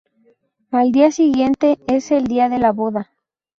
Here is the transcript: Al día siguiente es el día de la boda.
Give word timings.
Al 0.71 0.91
día 0.91 1.11
siguiente 1.11 1.77
es 1.85 2.09
el 2.09 2.23
día 2.25 2.49
de 2.49 2.57
la 2.57 2.71
boda. 2.71 3.11